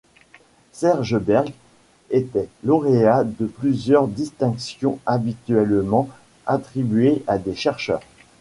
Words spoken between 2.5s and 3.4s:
lauréat